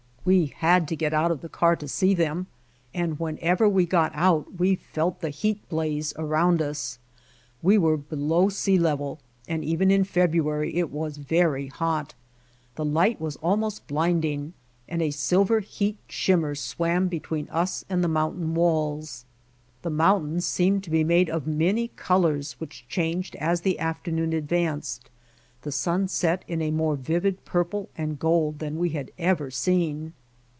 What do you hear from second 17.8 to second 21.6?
and the mountain walls. The mountains seemed to be of